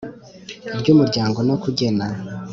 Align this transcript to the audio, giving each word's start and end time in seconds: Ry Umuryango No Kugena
Ry 0.79 0.87
Umuryango 0.93 1.39
No 1.47 1.55
Kugena 1.63 2.05